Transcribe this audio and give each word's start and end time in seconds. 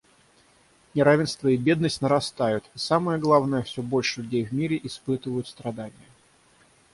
Неравенство 0.95 1.47
и 1.49 1.57
бедность 1.57 2.01
нарастают, 2.01 2.65
и, 2.73 2.79
самое 2.79 3.19
главное, 3.19 3.61
все 3.61 3.83
больше 3.83 4.23
людей 4.23 4.43
в 4.45 4.51
мире 4.51 4.79
испытывают 4.81 5.47
страдания. 5.47 6.09